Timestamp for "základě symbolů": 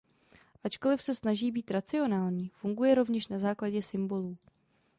3.39-4.37